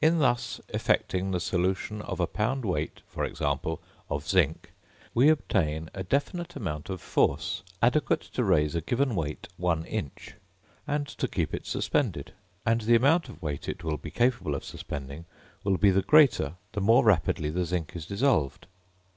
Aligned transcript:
In 0.00 0.20
thus 0.20 0.60
effecting 0.68 1.32
the 1.32 1.40
solution 1.40 2.00
of 2.02 2.20
a 2.20 2.28
pound 2.28 2.64
weight, 2.64 3.00
for 3.08 3.24
example, 3.24 3.82
of 4.08 4.24
zinc, 4.24 4.72
we 5.14 5.28
obtain 5.28 5.90
a 5.92 6.04
definite 6.04 6.54
amount 6.54 6.90
of 6.90 7.00
force 7.00 7.64
adequate 7.82 8.20
to 8.20 8.44
raise 8.44 8.76
a 8.76 8.80
given 8.80 9.16
weight 9.16 9.48
one 9.56 9.84
inch, 9.86 10.34
and 10.86 11.08
to 11.08 11.26
keep 11.26 11.52
it 11.52 11.66
suspended; 11.66 12.32
and 12.64 12.82
the 12.82 12.94
amount 12.94 13.28
of 13.28 13.42
weight 13.42 13.68
it 13.68 13.82
will 13.82 13.96
be 13.98 14.12
capable 14.12 14.54
of 14.54 14.64
suspending 14.64 15.24
will 15.64 15.76
be 15.76 15.90
the 15.90 16.02
greater 16.02 16.54
the 16.70 16.80
more 16.80 17.02
rapidly 17.02 17.50
the 17.50 17.64
zinc 17.64 17.96
is 17.96 18.06
dissolved. 18.06 18.68